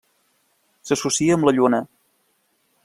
S'associa 0.91 1.37
amb 1.37 1.47
la 1.49 1.55
Lluna. 1.59 1.85